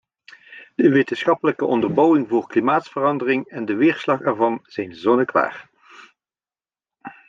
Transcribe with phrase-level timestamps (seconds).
[0.75, 5.69] De wetenschappelijke onderbouwingen voor klimaatverandering en de weerslag ervan zijn zonneklaar.